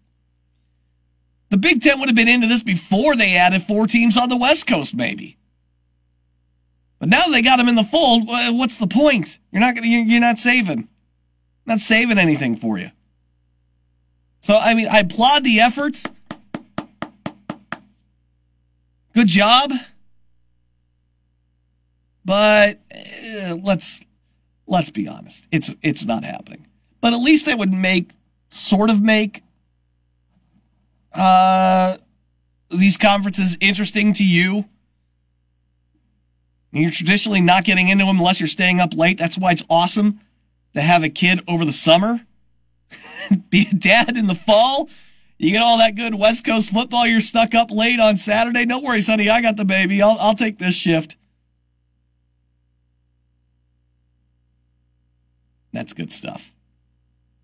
[1.51, 4.39] the Big Ten would have been into this before they added four teams on the
[4.39, 5.37] West Coast, maybe.
[6.99, 8.27] But now they got them in the fold.
[8.27, 9.39] What's the point?
[9.51, 9.89] You're not gonna.
[9.89, 10.89] You're not saving.
[11.67, 12.91] Not saving anything for you.
[14.41, 16.03] So I mean, I applaud the effort.
[19.15, 19.73] Good job.
[22.25, 24.01] But uh, let's
[24.67, 25.47] let's be honest.
[25.51, 26.67] It's it's not happening.
[27.01, 28.11] But at least they would make
[28.49, 29.43] sort of make
[31.13, 31.97] uh,
[32.71, 34.67] these conferences interesting to you.
[36.71, 39.19] You're traditionally not getting into them unless you're staying up late.
[39.19, 40.21] That's why it's awesome
[40.75, 42.27] to have a kid over the summer.
[43.51, 44.89] Be a dad in the fall.
[45.43, 47.05] You get all that good West Coast football.
[47.05, 48.65] You're stuck up late on Saturday.
[48.65, 49.29] No worries, honey.
[49.29, 50.01] I got the baby.
[50.01, 51.17] I'll, I'll take this shift.
[55.73, 56.53] That's good stuff.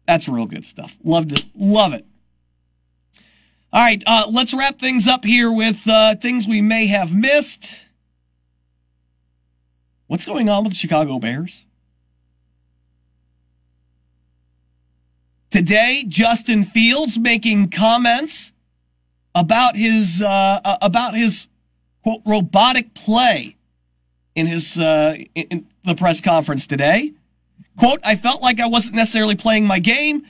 [0.07, 0.96] That's real good stuff.
[1.03, 2.07] Love to love it.
[3.72, 7.84] All right, uh, let's wrap things up here with uh, things we may have missed.
[10.07, 11.64] What's going on with the Chicago Bears?
[15.51, 18.53] Today, Justin Fields making comments
[19.34, 21.49] about his uh, uh about his
[22.03, 23.57] quote robotic play
[24.34, 27.12] in his uh, in the press conference today.
[27.78, 30.26] Quote: I felt like I wasn't necessarily playing my game.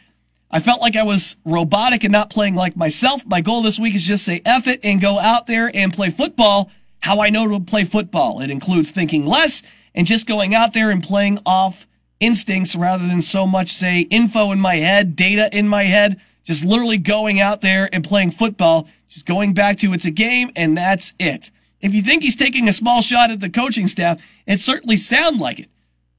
[0.51, 3.27] I felt like I was robotic and not playing like myself.
[3.27, 6.11] My goal this week is just say F it and go out there and play
[6.11, 8.41] football how I know to play football.
[8.41, 9.63] It includes thinking less
[9.95, 11.87] and just going out there and playing off
[12.21, 16.65] instincts rather than so much say info in my head, data in my head, just
[16.65, 20.77] literally going out there and playing football, just going back to it's a game and
[20.77, 21.51] that's it.
[21.81, 25.39] If you think he's taking a small shot at the coaching staff, it certainly sounds
[25.39, 25.69] like it.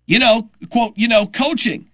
[0.05, 1.89] You know, quote, you know, coaching.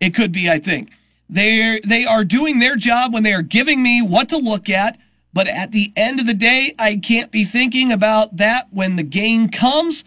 [0.00, 0.90] It could be, I think.
[1.28, 4.98] They they are doing their job when they are giving me what to look at.
[5.32, 9.02] But at the end of the day, I can't be thinking about that when the
[9.02, 10.04] game comes.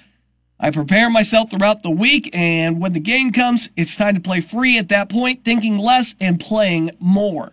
[0.60, 4.42] I prepare myself throughout the week, and when the game comes, it's time to play
[4.42, 7.52] free at that point, thinking less and playing more.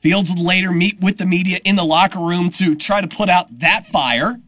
[0.00, 3.28] Fields would later meet with the media in the locker room to try to put
[3.28, 4.40] out that fire,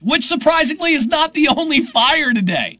[0.00, 2.78] which surprisingly is not the only fire today.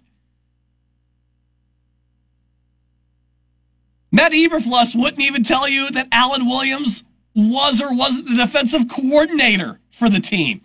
[4.12, 7.04] Matt Eberflus wouldn't even tell you that Alan Williams
[7.34, 10.60] was or wasn't the defensive coordinator for the team.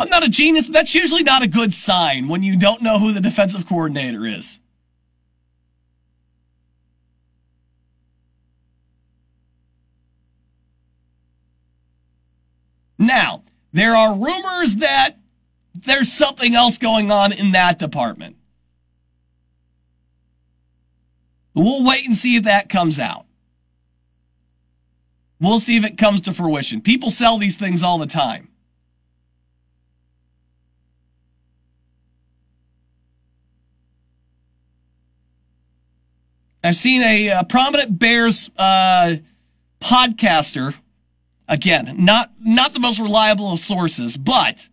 [0.00, 2.98] I'm not a genius, but that's usually not a good sign when you don't know
[2.98, 4.58] who the defensive coordinator is.
[12.98, 13.42] Now,
[13.72, 15.16] there are rumors that
[15.74, 18.36] there's something else going on in that department.
[21.54, 23.24] We'll wait and see if that comes out.
[25.40, 26.82] We'll see if it comes to fruition.
[26.82, 28.49] People sell these things all the time.
[36.62, 39.16] I've seen a, a prominent Bears uh,
[39.80, 40.74] podcaster.
[41.48, 44.68] Again, not not the most reliable of sources, but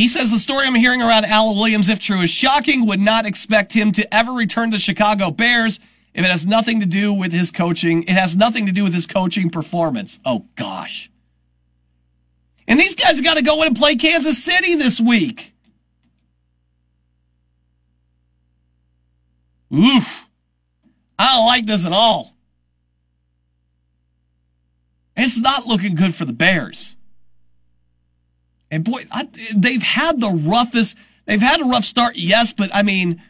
[0.00, 2.86] He says the story I'm hearing around Alan Williams, if true, is shocking.
[2.86, 5.78] Would not expect him to ever return to Chicago Bears
[6.14, 8.04] if it has nothing to do with his coaching.
[8.04, 10.18] It has nothing to do with his coaching performance.
[10.24, 11.10] Oh gosh.
[12.66, 15.49] And these guys got to go in and play Kansas City this week.
[19.72, 20.28] Oof.
[21.18, 22.34] I don't like this at all.
[25.16, 26.96] It's not looking good for the Bears.
[28.70, 30.96] And boy, I, they've had the roughest,
[31.26, 33.22] they've had a rough start, yes, but I mean,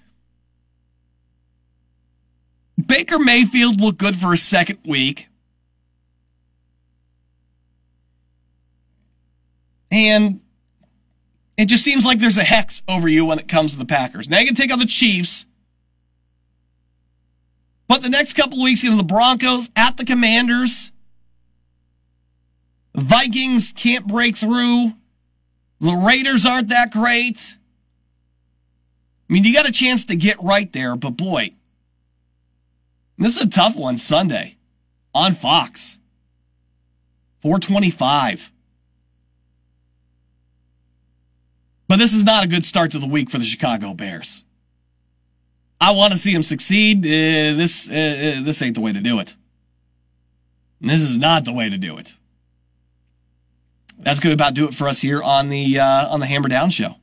[2.87, 5.27] Baker Mayfield looked good for a second week.
[9.91, 10.41] And
[11.57, 14.29] it just seems like there's a hex over you when it comes to the Packers.
[14.29, 15.47] Now you can take on the Chiefs.
[17.91, 20.93] But the next couple weeks, you know, the Broncos at the Commanders.
[22.95, 24.93] Vikings can't break through.
[25.81, 27.57] The Raiders aren't that great.
[29.29, 31.51] I mean, you got a chance to get right there, but boy,
[33.19, 34.57] this is a tough one Sunday
[35.13, 35.99] on Fox.
[37.43, 38.53] 425.
[41.89, 44.45] But this is not a good start to the week for the Chicago Bears.
[45.81, 46.99] I want to see him succeed.
[46.99, 49.35] Uh, this uh, uh, this ain't the way to do it.
[50.81, 52.15] This is not the way to do it.
[53.99, 56.49] That's going to about do it for us here on the uh, on the Hammer
[56.49, 56.97] Down Show.